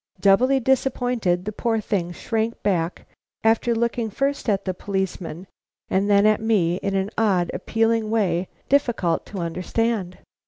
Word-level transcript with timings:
Doubly 0.19 0.59
disappointed, 0.59 1.45
the 1.45 1.51
poor 1.51 1.79
thing 1.79 2.11
shrank 2.11 2.63
back, 2.63 3.05
after 3.43 3.75
looking 3.75 4.09
first 4.09 4.49
at 4.49 4.65
the 4.65 4.73
policeman 4.73 5.45
and 5.91 6.09
then 6.09 6.25
at 6.25 6.41
me 6.41 6.77
in 6.77 6.95
an 6.95 7.11
odd, 7.19 7.51
appealing 7.53 8.09
way, 8.09 8.47
difficult 8.67 9.27
to 9.27 9.37
understand. 9.37 10.17